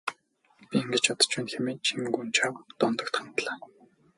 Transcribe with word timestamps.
Би 0.69 0.77
ингэж 0.83 1.05
бодож 1.09 1.29
байна 1.35 1.51
хэмээн 1.55 1.79
Чингүнжав 1.87 2.53
Дондогт 2.79 3.13
хандлаа. 3.17 3.57